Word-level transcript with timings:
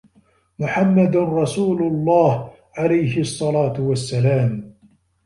محمد 0.59 1.15
رسول 1.17 1.83
الله، 1.83 2.51
عليه 2.77 3.19
الصلاة 3.21 3.81
والسلام 3.81 4.73